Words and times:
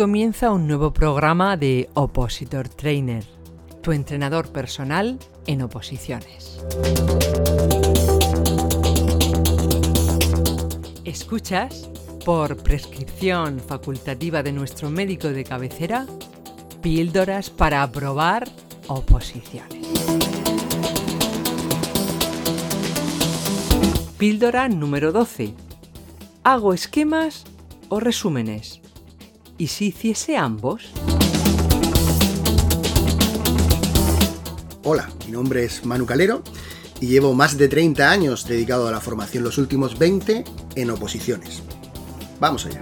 comienza 0.00 0.50
un 0.50 0.66
nuevo 0.66 0.94
programa 0.94 1.58
de 1.58 1.90
Opositor 1.92 2.70
Trainer, 2.70 3.22
tu 3.82 3.92
entrenador 3.92 4.50
personal 4.50 5.18
en 5.46 5.60
oposiciones. 5.60 6.58
Escuchas, 11.04 11.90
por 12.24 12.56
prescripción 12.62 13.60
facultativa 13.60 14.42
de 14.42 14.52
nuestro 14.52 14.88
médico 14.88 15.28
de 15.28 15.44
cabecera, 15.44 16.06
píldoras 16.80 17.50
para 17.50 17.82
aprobar 17.82 18.48
oposiciones. 18.86 19.86
Píldora 24.16 24.66
número 24.70 25.12
12. 25.12 25.52
¿Hago 26.42 26.72
esquemas 26.72 27.44
o 27.90 28.00
resúmenes? 28.00 28.80
¿Y 29.60 29.66
si 29.66 29.88
hiciese 29.88 30.38
ambos? 30.38 30.90
Hola, 34.84 35.10
mi 35.26 35.32
nombre 35.32 35.64
es 35.64 35.84
Manu 35.84 36.06
Calero 36.06 36.42
y 36.98 37.08
llevo 37.08 37.34
más 37.34 37.58
de 37.58 37.68
30 37.68 38.10
años 38.10 38.48
dedicado 38.48 38.88
a 38.88 38.90
la 38.90 39.00
formación, 39.00 39.44
los 39.44 39.58
últimos 39.58 39.98
20 39.98 40.44
en 40.76 40.90
oposiciones. 40.90 41.62
Vamos 42.40 42.64
allá. 42.64 42.80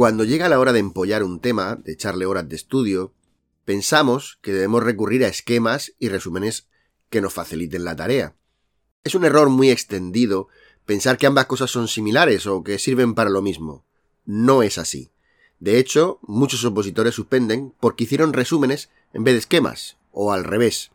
Cuando 0.00 0.24
llega 0.24 0.48
la 0.48 0.58
hora 0.58 0.72
de 0.72 0.78
empollar 0.78 1.22
un 1.22 1.40
tema, 1.40 1.76
de 1.76 1.92
echarle 1.92 2.24
horas 2.24 2.48
de 2.48 2.56
estudio, 2.56 3.12
pensamos 3.66 4.38
que 4.40 4.50
debemos 4.50 4.82
recurrir 4.82 5.26
a 5.26 5.28
esquemas 5.28 5.92
y 5.98 6.08
resúmenes 6.08 6.68
que 7.10 7.20
nos 7.20 7.34
faciliten 7.34 7.84
la 7.84 7.94
tarea. 7.94 8.34
Es 9.04 9.14
un 9.14 9.26
error 9.26 9.50
muy 9.50 9.68
extendido 9.68 10.48
pensar 10.86 11.18
que 11.18 11.26
ambas 11.26 11.44
cosas 11.44 11.70
son 11.70 11.86
similares 11.86 12.46
o 12.46 12.64
que 12.64 12.78
sirven 12.78 13.14
para 13.14 13.28
lo 13.28 13.42
mismo. 13.42 13.84
No 14.24 14.62
es 14.62 14.78
así. 14.78 15.10
De 15.58 15.78
hecho, 15.78 16.18
muchos 16.22 16.64
opositores 16.64 17.14
suspenden 17.14 17.74
porque 17.78 18.04
hicieron 18.04 18.32
resúmenes 18.32 18.88
en 19.12 19.24
vez 19.24 19.34
de 19.34 19.40
esquemas, 19.40 19.98
o 20.12 20.32
al 20.32 20.44
revés. 20.44 20.92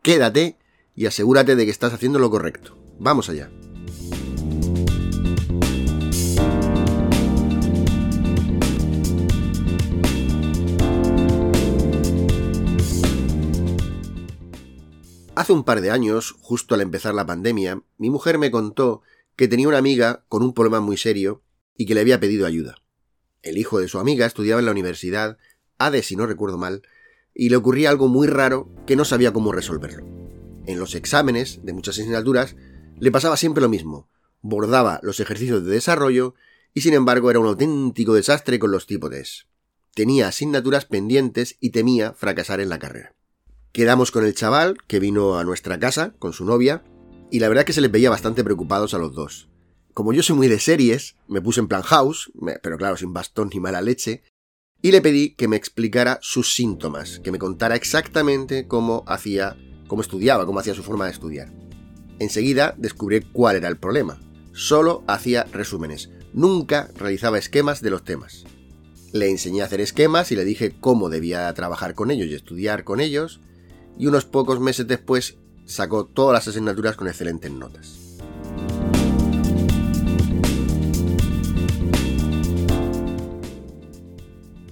Quédate 0.00 0.56
y 0.94 1.06
asegúrate 1.06 1.56
de 1.56 1.64
que 1.64 1.72
estás 1.72 1.92
haciendo 1.92 2.20
lo 2.20 2.30
correcto. 2.30 2.78
Vamos 3.00 3.28
allá. 3.30 3.50
Hace 15.38 15.52
un 15.52 15.62
par 15.62 15.80
de 15.80 15.92
años, 15.92 16.34
justo 16.40 16.74
al 16.74 16.80
empezar 16.80 17.14
la 17.14 17.24
pandemia, 17.24 17.80
mi 17.96 18.10
mujer 18.10 18.38
me 18.38 18.50
contó 18.50 19.02
que 19.36 19.46
tenía 19.46 19.68
una 19.68 19.78
amiga 19.78 20.24
con 20.28 20.42
un 20.42 20.52
problema 20.52 20.80
muy 20.80 20.96
serio 20.96 21.44
y 21.76 21.86
que 21.86 21.94
le 21.94 22.00
había 22.00 22.18
pedido 22.18 22.44
ayuda. 22.44 22.82
El 23.42 23.56
hijo 23.56 23.78
de 23.78 23.86
su 23.86 24.00
amiga 24.00 24.26
estudiaba 24.26 24.58
en 24.58 24.66
la 24.66 24.72
universidad, 24.72 25.38
ADE 25.78 26.02
si 26.02 26.16
no 26.16 26.26
recuerdo 26.26 26.58
mal, 26.58 26.82
y 27.34 27.50
le 27.50 27.56
ocurría 27.56 27.88
algo 27.88 28.08
muy 28.08 28.26
raro 28.26 28.68
que 28.84 28.96
no 28.96 29.04
sabía 29.04 29.32
cómo 29.32 29.52
resolverlo. 29.52 30.04
En 30.66 30.80
los 30.80 30.96
exámenes 30.96 31.60
de 31.62 31.72
muchas 31.72 32.00
asignaturas 32.00 32.56
le 32.98 33.12
pasaba 33.12 33.36
siempre 33.36 33.62
lo 33.62 33.68
mismo, 33.68 34.10
bordaba 34.40 34.98
los 35.04 35.20
ejercicios 35.20 35.64
de 35.64 35.70
desarrollo 35.70 36.34
y 36.74 36.80
sin 36.80 36.94
embargo 36.94 37.30
era 37.30 37.38
un 37.38 37.46
auténtico 37.46 38.12
desastre 38.12 38.58
con 38.58 38.72
los 38.72 38.88
tipos 38.88 39.46
Tenía 39.94 40.26
asignaturas 40.26 40.84
pendientes 40.86 41.58
y 41.60 41.70
temía 41.70 42.12
fracasar 42.12 42.58
en 42.60 42.70
la 42.70 42.80
carrera. 42.80 43.14
Quedamos 43.72 44.10
con 44.10 44.24
el 44.24 44.34
chaval, 44.34 44.78
que 44.86 44.98
vino 44.98 45.38
a 45.38 45.44
nuestra 45.44 45.78
casa 45.78 46.14
con 46.18 46.32
su 46.32 46.44
novia, 46.44 46.82
y 47.30 47.40
la 47.40 47.48
verdad 47.48 47.64
que 47.64 47.72
se 47.72 47.80
les 47.80 47.90
veía 47.90 48.10
bastante 48.10 48.42
preocupados 48.42 48.94
a 48.94 48.98
los 48.98 49.14
dos. 49.14 49.48
Como 49.94 50.12
yo 50.12 50.22
soy 50.22 50.36
muy 50.36 50.48
de 50.48 50.58
series, 50.58 51.16
me 51.26 51.42
puse 51.42 51.60
en 51.60 51.68
plan 51.68 51.82
house, 51.82 52.32
pero 52.62 52.78
claro, 52.78 52.96
sin 52.96 53.12
bastón 53.12 53.50
ni 53.52 53.60
mala 53.60 53.82
leche, 53.82 54.22
y 54.80 54.92
le 54.92 55.02
pedí 55.02 55.34
que 55.34 55.48
me 55.48 55.56
explicara 55.56 56.18
sus 56.22 56.54
síntomas, 56.54 57.20
que 57.20 57.32
me 57.32 57.38
contara 57.38 57.74
exactamente 57.74 58.66
cómo 58.68 59.04
hacía, 59.06 59.56
cómo 59.86 60.02
estudiaba, 60.02 60.46
cómo 60.46 60.60
hacía 60.60 60.74
su 60.74 60.82
forma 60.82 61.06
de 61.06 61.12
estudiar. 61.12 61.52
Enseguida 62.20 62.74
descubrí 62.78 63.20
cuál 63.20 63.56
era 63.56 63.68
el 63.68 63.76
problema. 63.76 64.20
Solo 64.52 65.04
hacía 65.06 65.44
resúmenes, 65.44 66.10
nunca 66.32 66.90
realizaba 66.96 67.38
esquemas 67.38 67.82
de 67.82 67.90
los 67.90 68.04
temas. 68.04 68.44
Le 69.12 69.30
enseñé 69.30 69.62
a 69.62 69.64
hacer 69.66 69.80
esquemas 69.80 70.32
y 70.32 70.36
le 70.36 70.44
dije 70.44 70.74
cómo 70.80 71.08
debía 71.08 71.52
trabajar 71.54 71.94
con 71.94 72.10
ellos 72.10 72.28
y 72.28 72.34
estudiar 72.34 72.84
con 72.84 73.00
ellos, 73.00 73.40
y 73.98 74.06
unos 74.06 74.24
pocos 74.24 74.60
meses 74.60 74.86
después 74.86 75.36
sacó 75.66 76.06
todas 76.06 76.32
las 76.32 76.48
asignaturas 76.48 76.96
con 76.96 77.08
excelentes 77.08 77.50
notas. 77.50 77.98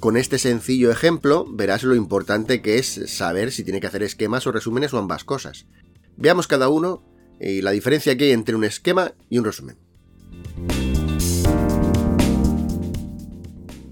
Con 0.01 0.17
este 0.17 0.39
sencillo 0.39 0.93
ejemplo 0.93 1.47
verás 1.51 1.83
lo 1.83 1.97
importante 1.97 2.63
que 2.63 2.79
es 2.79 3.01
saber 3.07 3.51
si 3.51 3.65
tiene 3.65 3.81
que 3.81 3.89
hacer 3.89 4.05
esquemas 4.05 4.47
o 4.47 4.53
resúmenes 4.53 4.95
o 4.95 4.99
ambas 4.99 5.25
cosas. 5.25 5.67
Veamos 6.17 6.47
cada 6.47 6.69
uno 6.69 7.03
y 7.41 7.61
la 7.61 7.73
diferencia 7.73 8.17
que 8.17 8.25
hay 8.25 8.31
entre 8.31 8.55
un 8.55 8.65
esquema 8.65 9.13
y 9.29 9.39
un 9.39 9.45
resumen. 9.45 9.77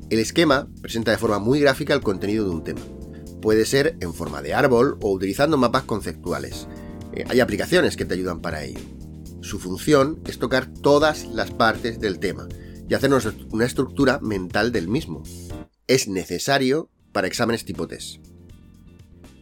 El 0.09 0.21
esquema 0.21 0.69
presenta 0.81 1.11
de 1.11 1.19
forma 1.19 1.41
muy 1.41 1.59
gráfica 1.59 1.95
el 1.95 2.01
contenido 2.01 2.45
de 2.45 2.51
un 2.51 2.63
tema 2.63 2.81
puede 3.45 3.67
ser 3.67 3.99
en 4.01 4.15
forma 4.15 4.41
de 4.41 4.55
árbol 4.55 4.97
o 5.03 5.13
utilizando 5.13 5.59
mapas 5.59 5.83
conceptuales. 5.83 6.67
Eh, 7.13 7.27
hay 7.29 7.41
aplicaciones 7.41 7.95
que 7.95 8.07
te 8.07 8.15
ayudan 8.15 8.41
para 8.41 8.65
ello. 8.65 8.81
Su 9.43 9.59
función 9.59 10.19
es 10.27 10.39
tocar 10.39 10.73
todas 10.73 11.27
las 11.27 11.51
partes 11.51 12.01
del 12.01 12.21
tema 12.21 12.49
y 12.89 12.95
hacernos 12.95 13.29
una 13.51 13.67
estructura 13.67 14.19
mental 14.23 14.73
del 14.73 14.89
mismo. 14.89 15.25
Es 15.87 16.09
necesario 16.09 16.89
para 17.13 17.27
exámenes 17.27 17.67
tipo 17.67 17.87
test. 17.87 18.25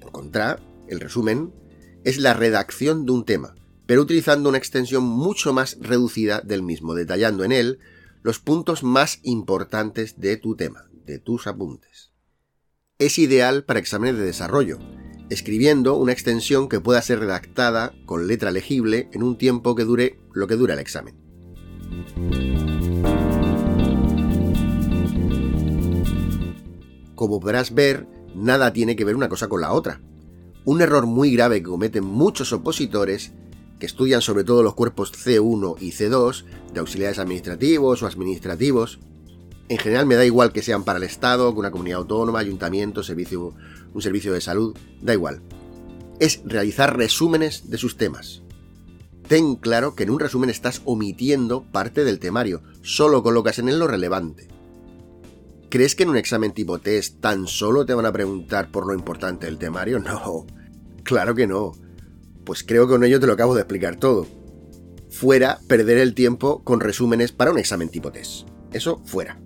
Por 0.00 0.10
contra, 0.10 0.58
el 0.88 0.98
resumen 0.98 1.54
es 2.02 2.18
la 2.18 2.34
redacción 2.34 3.06
de 3.06 3.12
un 3.12 3.24
tema, 3.24 3.54
pero 3.86 4.02
utilizando 4.02 4.48
una 4.48 4.58
extensión 4.58 5.04
mucho 5.04 5.52
más 5.52 5.78
reducida 5.80 6.40
del 6.40 6.64
mismo, 6.64 6.96
detallando 6.96 7.44
en 7.44 7.52
él 7.52 7.78
los 8.24 8.40
puntos 8.40 8.82
más 8.82 9.20
importantes 9.22 10.18
de 10.18 10.38
tu 10.38 10.56
tema, 10.56 10.88
de 11.06 11.20
tus 11.20 11.46
apuntes 11.46 12.11
es 13.06 13.18
ideal 13.18 13.64
para 13.64 13.80
exámenes 13.80 14.16
de 14.16 14.24
desarrollo, 14.24 14.78
escribiendo 15.28 15.96
una 15.96 16.12
extensión 16.12 16.68
que 16.68 16.80
pueda 16.80 17.02
ser 17.02 17.18
redactada 17.18 17.94
con 18.06 18.26
letra 18.26 18.50
legible 18.50 19.08
en 19.12 19.22
un 19.22 19.36
tiempo 19.36 19.74
que 19.74 19.84
dure 19.84 20.18
lo 20.32 20.46
que 20.46 20.56
dura 20.56 20.74
el 20.74 20.80
examen. 20.80 21.16
Como 27.14 27.40
podrás 27.40 27.74
ver, 27.74 28.06
nada 28.34 28.72
tiene 28.72 28.96
que 28.96 29.04
ver 29.04 29.16
una 29.16 29.28
cosa 29.28 29.48
con 29.48 29.60
la 29.60 29.72
otra. 29.72 30.00
Un 30.64 30.80
error 30.80 31.06
muy 31.06 31.32
grave 31.32 31.56
que 31.56 31.68
cometen 31.68 32.04
muchos 32.04 32.52
opositores 32.52 33.32
que 33.80 33.86
estudian 33.86 34.22
sobre 34.22 34.44
todo 34.44 34.62
los 34.62 34.74
cuerpos 34.74 35.12
C1 35.12 35.76
y 35.80 35.90
C2 35.90 36.44
de 36.72 36.80
auxiliares 36.80 37.18
administrativos 37.18 38.02
o 38.02 38.06
administrativos 38.06 39.00
en 39.72 39.78
general 39.78 40.04
me 40.04 40.16
da 40.16 40.24
igual 40.26 40.52
que 40.52 40.62
sean 40.62 40.84
para 40.84 40.98
el 40.98 41.02
Estado, 41.04 41.50
que 41.52 41.58
una 41.58 41.70
comunidad 41.70 42.00
autónoma, 42.00 42.40
ayuntamiento, 42.40 43.02
servicio, 43.02 43.54
un 43.94 44.02
servicio 44.02 44.30
de 44.34 44.42
salud, 44.42 44.76
da 45.00 45.14
igual. 45.14 45.40
Es 46.20 46.42
realizar 46.44 46.94
resúmenes 46.94 47.70
de 47.70 47.78
sus 47.78 47.96
temas. 47.96 48.42
Ten 49.28 49.56
claro 49.56 49.94
que 49.94 50.02
en 50.02 50.10
un 50.10 50.20
resumen 50.20 50.50
estás 50.50 50.82
omitiendo 50.84 51.62
parte 51.62 52.04
del 52.04 52.18
temario, 52.18 52.62
solo 52.82 53.22
colocas 53.22 53.58
en 53.60 53.70
él 53.70 53.78
lo 53.78 53.86
relevante. 53.86 54.48
¿Crees 55.70 55.94
que 55.94 56.02
en 56.02 56.10
un 56.10 56.18
examen 56.18 56.52
tipo 56.52 56.78
test 56.78 57.20
tan 57.20 57.46
solo 57.46 57.86
te 57.86 57.94
van 57.94 58.04
a 58.04 58.12
preguntar 58.12 58.70
por 58.70 58.86
lo 58.86 58.92
importante 58.92 59.46
del 59.46 59.56
temario? 59.56 59.98
No, 60.04 60.46
claro 61.02 61.34
que 61.34 61.46
no. 61.46 61.72
Pues 62.44 62.62
creo 62.62 62.86
que 62.86 62.92
con 62.92 63.04
ello 63.04 63.18
te 63.18 63.26
lo 63.26 63.32
acabo 63.32 63.54
de 63.54 63.62
explicar 63.62 63.96
todo. 63.96 64.26
Fuera 65.08 65.60
perder 65.66 65.96
el 65.96 66.12
tiempo 66.12 66.62
con 66.62 66.80
resúmenes 66.80 67.32
para 67.32 67.52
un 67.52 67.58
examen 67.58 67.88
tipo 67.88 68.12
test. 68.12 68.46
Eso 68.70 69.00
fuera. 69.06 69.38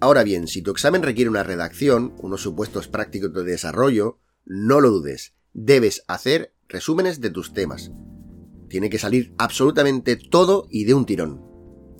Ahora 0.00 0.22
bien, 0.22 0.46
si 0.46 0.62
tu 0.62 0.70
examen 0.70 1.02
requiere 1.02 1.28
una 1.28 1.42
redacción, 1.42 2.14
unos 2.18 2.40
supuestos 2.40 2.86
prácticos 2.86 3.34
de 3.34 3.42
desarrollo, 3.42 4.20
no 4.44 4.80
lo 4.80 4.90
dudes, 4.90 5.34
debes 5.52 6.04
hacer 6.06 6.54
resúmenes 6.68 7.20
de 7.20 7.30
tus 7.30 7.52
temas. 7.52 7.90
Tiene 8.68 8.90
que 8.90 8.98
salir 8.98 9.34
absolutamente 9.38 10.16
todo 10.16 10.68
y 10.70 10.84
de 10.84 10.94
un 10.94 11.04
tirón. 11.04 11.42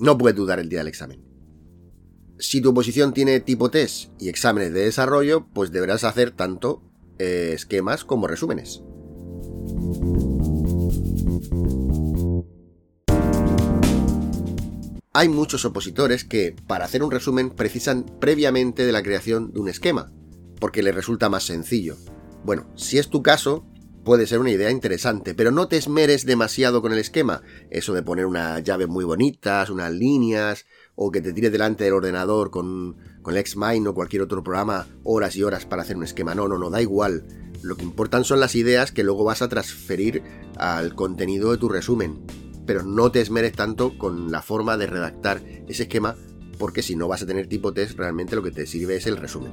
No 0.00 0.16
puedes 0.16 0.36
dudar 0.36 0.60
el 0.60 0.68
día 0.68 0.78
del 0.78 0.88
examen. 0.88 1.24
Si 2.38 2.60
tu 2.60 2.70
oposición 2.70 3.12
tiene 3.12 3.40
tipo 3.40 3.68
test 3.68 4.12
y 4.20 4.28
exámenes 4.28 4.72
de 4.72 4.84
desarrollo, 4.84 5.48
pues 5.52 5.72
deberás 5.72 6.04
hacer 6.04 6.30
tanto 6.30 6.84
eh, 7.18 7.50
esquemas 7.52 8.04
como 8.04 8.28
resúmenes. 8.28 8.84
Hay 15.18 15.28
muchos 15.28 15.64
opositores 15.64 16.22
que, 16.22 16.54
para 16.68 16.84
hacer 16.84 17.02
un 17.02 17.10
resumen, 17.10 17.50
precisan 17.50 18.06
previamente 18.20 18.86
de 18.86 18.92
la 18.92 19.02
creación 19.02 19.52
de 19.52 19.58
un 19.58 19.68
esquema, 19.68 20.12
porque 20.60 20.80
les 20.80 20.94
resulta 20.94 21.28
más 21.28 21.42
sencillo. 21.42 21.96
Bueno, 22.44 22.70
si 22.76 22.98
es 22.98 23.08
tu 23.08 23.20
caso, 23.20 23.66
puede 24.04 24.28
ser 24.28 24.38
una 24.38 24.52
idea 24.52 24.70
interesante, 24.70 25.34
pero 25.34 25.50
no 25.50 25.66
te 25.66 25.76
esmeres 25.76 26.24
demasiado 26.24 26.82
con 26.82 26.92
el 26.92 27.00
esquema. 27.00 27.42
Eso 27.68 27.94
de 27.94 28.04
poner 28.04 28.26
unas 28.26 28.62
llaves 28.62 28.86
muy 28.86 29.04
bonitas, 29.04 29.70
unas 29.70 29.90
líneas, 29.90 30.66
o 30.94 31.10
que 31.10 31.20
te 31.20 31.32
tires 31.32 31.50
delante 31.50 31.82
del 31.82 31.94
ordenador 31.94 32.52
con, 32.52 32.96
con 33.20 33.36
el 33.36 33.88
o 33.88 33.94
cualquier 33.94 34.22
otro 34.22 34.44
programa 34.44 34.86
horas 35.02 35.34
y 35.34 35.42
horas 35.42 35.66
para 35.66 35.82
hacer 35.82 35.96
un 35.96 36.04
esquema. 36.04 36.36
No, 36.36 36.46
no, 36.46 36.58
no, 36.58 36.70
da 36.70 36.80
igual. 36.80 37.26
Lo 37.60 37.76
que 37.76 37.82
importan 37.82 38.22
son 38.22 38.38
las 38.38 38.54
ideas 38.54 38.92
que 38.92 39.02
luego 39.02 39.24
vas 39.24 39.42
a 39.42 39.48
transferir 39.48 40.22
al 40.56 40.94
contenido 40.94 41.50
de 41.50 41.58
tu 41.58 41.68
resumen. 41.68 42.24
Pero 42.68 42.82
no 42.82 43.10
te 43.10 43.22
esmeres 43.22 43.52
tanto 43.52 43.96
con 43.96 44.30
la 44.30 44.42
forma 44.42 44.76
de 44.76 44.86
redactar 44.86 45.42
ese 45.66 45.84
esquema, 45.84 46.16
porque 46.58 46.82
si 46.82 46.96
no 46.96 47.08
vas 47.08 47.22
a 47.22 47.26
tener 47.26 47.46
tipo 47.46 47.72
test, 47.72 47.96
realmente 47.96 48.36
lo 48.36 48.42
que 48.42 48.50
te 48.50 48.66
sirve 48.66 48.96
es 48.96 49.06
el 49.06 49.16
resumen. 49.16 49.50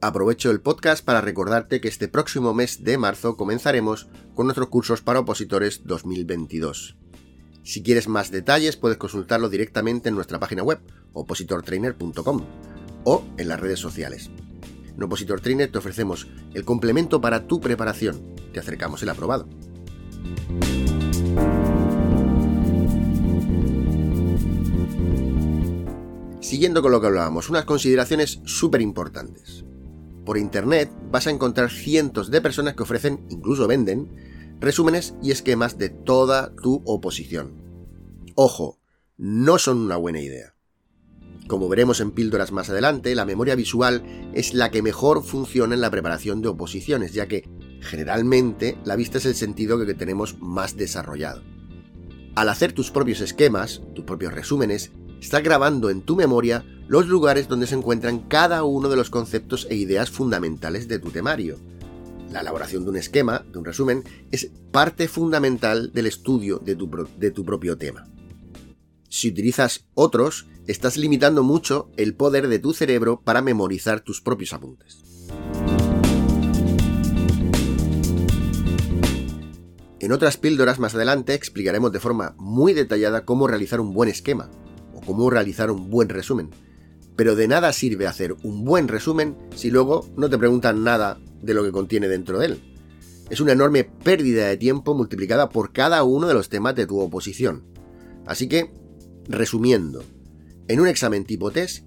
Aprovecho 0.00 0.52
el 0.52 0.60
podcast 0.60 1.04
para 1.04 1.20
recordarte 1.20 1.80
que 1.80 1.88
este 1.88 2.06
próximo 2.06 2.54
mes 2.54 2.84
de 2.84 2.96
marzo 2.96 3.36
comenzaremos 3.36 4.06
con 4.36 4.46
nuestros 4.46 4.68
cursos 4.68 5.02
para 5.02 5.18
opositores 5.18 5.82
2022. 5.84 6.96
Si 7.64 7.82
quieres 7.82 8.06
más 8.06 8.30
detalles 8.30 8.76
puedes 8.76 8.98
consultarlo 8.98 9.48
directamente 9.48 10.10
en 10.10 10.14
nuestra 10.14 10.38
página 10.38 10.62
web 10.62 10.78
opositortrainer.com 11.12 12.44
o 13.02 13.24
en 13.36 13.48
las 13.48 13.58
redes 13.58 13.80
sociales. 13.80 14.30
En 14.96 15.02
Opositor 15.02 15.40
Trainer 15.40 15.70
te 15.70 15.78
ofrecemos 15.78 16.26
el 16.54 16.64
complemento 16.64 17.20
para 17.20 17.46
tu 17.46 17.60
preparación. 17.60 18.34
Te 18.52 18.60
acercamos 18.60 19.02
el 19.02 19.10
aprobado. 19.10 19.46
Siguiendo 26.40 26.80
con 26.80 26.92
lo 26.92 27.00
que 27.00 27.08
hablábamos, 27.08 27.50
unas 27.50 27.66
consideraciones 27.66 28.40
súper 28.44 28.80
importantes. 28.80 29.64
Por 30.24 30.38
internet 30.38 30.90
vas 31.10 31.26
a 31.26 31.30
encontrar 31.30 31.70
cientos 31.70 32.30
de 32.30 32.40
personas 32.40 32.74
que 32.74 32.82
ofrecen, 32.82 33.26
incluso 33.28 33.66
venden, 33.66 34.10
resúmenes 34.60 35.14
y 35.22 35.30
esquemas 35.30 35.76
de 35.76 35.90
toda 35.90 36.54
tu 36.56 36.82
oposición. 36.86 37.52
Ojo, 38.34 38.78
no 39.18 39.58
son 39.58 39.78
una 39.78 39.96
buena 39.96 40.20
idea. 40.20 40.55
Como 41.48 41.68
veremos 41.68 42.00
en 42.00 42.10
píldoras 42.10 42.50
más 42.50 42.70
adelante, 42.70 43.14
la 43.14 43.24
memoria 43.24 43.54
visual 43.54 44.02
es 44.34 44.52
la 44.52 44.70
que 44.70 44.82
mejor 44.82 45.22
funciona 45.22 45.74
en 45.74 45.80
la 45.80 45.90
preparación 45.90 46.42
de 46.42 46.48
oposiciones, 46.48 47.12
ya 47.12 47.28
que 47.28 47.48
generalmente 47.80 48.76
la 48.84 48.96
vista 48.96 49.18
es 49.18 49.26
el 49.26 49.36
sentido 49.36 49.78
que 49.78 49.94
tenemos 49.94 50.40
más 50.40 50.76
desarrollado. 50.76 51.42
Al 52.34 52.48
hacer 52.48 52.72
tus 52.72 52.90
propios 52.90 53.20
esquemas, 53.20 53.80
tus 53.94 54.04
propios 54.04 54.34
resúmenes, 54.34 54.90
estás 55.20 55.42
grabando 55.42 55.88
en 55.88 56.02
tu 56.02 56.16
memoria 56.16 56.64
los 56.88 57.06
lugares 57.06 57.48
donde 57.48 57.68
se 57.68 57.76
encuentran 57.76 58.18
cada 58.18 58.64
uno 58.64 58.88
de 58.88 58.96
los 58.96 59.08
conceptos 59.08 59.68
e 59.70 59.76
ideas 59.76 60.10
fundamentales 60.10 60.88
de 60.88 60.98
tu 60.98 61.10
temario. 61.10 61.58
La 62.32 62.40
elaboración 62.40 62.84
de 62.84 62.90
un 62.90 62.96
esquema, 62.96 63.46
de 63.52 63.58
un 63.58 63.64
resumen, 63.64 64.02
es 64.32 64.50
parte 64.72 65.06
fundamental 65.06 65.92
del 65.92 66.06
estudio 66.06 66.58
de 66.58 66.74
tu, 66.74 67.08
de 67.18 67.30
tu 67.30 67.44
propio 67.44 67.78
tema. 67.78 68.08
Si 69.08 69.28
utilizas 69.28 69.86
otros, 69.94 70.46
estás 70.66 70.96
limitando 70.96 71.42
mucho 71.42 71.90
el 71.96 72.14
poder 72.14 72.48
de 72.48 72.58
tu 72.58 72.72
cerebro 72.72 73.20
para 73.22 73.42
memorizar 73.42 74.00
tus 74.00 74.20
propios 74.20 74.52
apuntes. 74.52 75.02
En 79.98 80.12
otras 80.12 80.36
píldoras 80.36 80.78
más 80.78 80.94
adelante 80.94 81.34
explicaremos 81.34 81.90
de 81.92 82.00
forma 82.00 82.34
muy 82.38 82.74
detallada 82.74 83.24
cómo 83.24 83.46
realizar 83.48 83.80
un 83.80 83.92
buen 83.92 84.08
esquema 84.08 84.50
o 84.94 85.00
cómo 85.00 85.30
realizar 85.30 85.70
un 85.70 85.90
buen 85.90 86.08
resumen. 86.08 86.50
Pero 87.16 87.34
de 87.34 87.48
nada 87.48 87.72
sirve 87.72 88.06
hacer 88.06 88.36
un 88.42 88.64
buen 88.64 88.88
resumen 88.88 89.36
si 89.54 89.70
luego 89.70 90.06
no 90.16 90.28
te 90.28 90.38
preguntan 90.38 90.84
nada 90.84 91.18
de 91.42 91.54
lo 91.54 91.64
que 91.64 91.72
contiene 91.72 92.08
dentro 92.08 92.38
de 92.38 92.46
él. 92.46 92.60
Es 93.30 93.40
una 93.40 93.52
enorme 93.52 93.84
pérdida 93.84 94.46
de 94.46 94.56
tiempo 94.56 94.94
multiplicada 94.94 95.48
por 95.48 95.72
cada 95.72 96.04
uno 96.04 96.28
de 96.28 96.34
los 96.34 96.48
temas 96.48 96.76
de 96.76 96.86
tu 96.86 97.00
oposición. 97.00 97.64
Así 98.26 98.48
que, 98.48 98.70
resumiendo, 99.28 100.04
en 100.68 100.80
un 100.80 100.88
examen 100.88 101.24
tipo 101.24 101.50
test, 101.50 101.84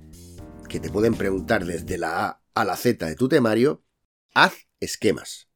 que 0.69 0.79
te 0.79 0.89
pueden 0.89 1.15
preguntar 1.15 1.65
desde 1.65 1.97
la 1.97 2.25
A 2.25 2.41
a 2.53 2.65
la 2.65 2.77
Z 2.77 3.05
de 3.05 3.15
tu 3.15 3.27
temario, 3.27 3.83
haz 4.33 4.67
esquemas. 4.79 5.49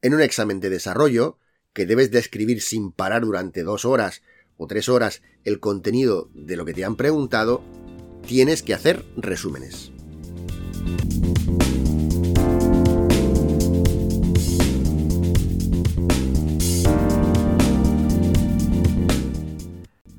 En 0.00 0.14
un 0.14 0.22
examen 0.22 0.58
de 0.60 0.70
desarrollo, 0.70 1.38
que 1.72 1.86
debes 1.86 2.10
describir 2.10 2.60
sin 2.60 2.92
parar 2.92 3.22
durante 3.22 3.62
dos 3.62 3.84
horas 3.84 4.22
o 4.56 4.66
tres 4.66 4.88
horas 4.88 5.22
el 5.44 5.60
contenido 5.60 6.30
de 6.34 6.56
lo 6.56 6.64
que 6.64 6.74
te 6.74 6.84
han 6.84 6.96
preguntado, 6.96 7.62
tienes 8.26 8.62
que 8.62 8.74
hacer 8.74 9.04
resúmenes. 9.16 9.92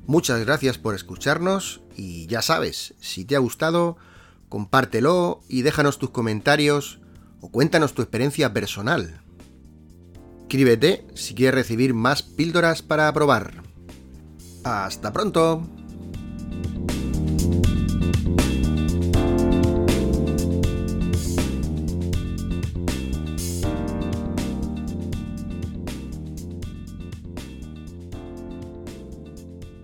Muchas 0.06 0.44
gracias 0.44 0.78
por 0.78 0.94
escucharnos 0.94 1.80
y 1.96 2.26
ya 2.26 2.42
sabes, 2.42 2.94
si 3.00 3.24
te 3.24 3.36
ha 3.36 3.38
gustado, 3.38 3.96
compártelo 4.48 5.40
y 5.48 5.62
déjanos 5.62 5.98
tus 5.98 6.10
comentarios 6.10 7.00
o 7.40 7.50
cuéntanos 7.50 7.94
tu 7.94 8.02
experiencia 8.02 8.52
personal. 8.52 9.22
Escríbete 10.42 11.06
si 11.14 11.34
quieres 11.34 11.54
recibir 11.54 11.94
más 11.94 12.22
píldoras 12.22 12.82
para 12.82 13.12
probar. 13.12 13.62
Hasta 14.62 15.12
pronto. 15.12 15.66